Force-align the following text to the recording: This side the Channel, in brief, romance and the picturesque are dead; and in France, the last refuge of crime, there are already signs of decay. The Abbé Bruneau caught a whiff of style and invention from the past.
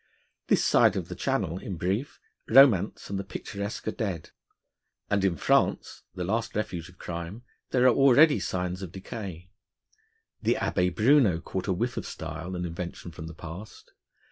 This 0.47 0.63
side 0.65 0.93
the 0.93 1.13
Channel, 1.15 1.59
in 1.59 1.75
brief, 1.77 2.19
romance 2.47 3.11
and 3.11 3.19
the 3.19 3.23
picturesque 3.23 3.87
are 3.87 3.91
dead; 3.91 4.31
and 5.11 5.23
in 5.23 5.35
France, 5.37 6.01
the 6.15 6.23
last 6.23 6.55
refuge 6.55 6.89
of 6.89 6.97
crime, 6.97 7.43
there 7.69 7.85
are 7.85 7.93
already 7.93 8.39
signs 8.39 8.81
of 8.81 8.91
decay. 8.91 9.51
The 10.41 10.55
Abbé 10.55 10.95
Bruneau 10.95 11.39
caught 11.39 11.67
a 11.67 11.73
whiff 11.73 11.97
of 11.97 12.07
style 12.07 12.55
and 12.55 12.65
invention 12.65 13.11
from 13.11 13.27
the 13.27 13.35
past. 13.35 13.91